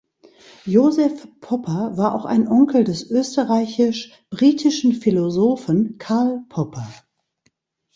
[0.65, 6.87] Josef Popper war auch ein Onkel des österreichisch-britischen Philosophen Karl Popper.